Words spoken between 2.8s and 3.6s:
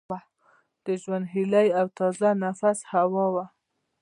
هوا وه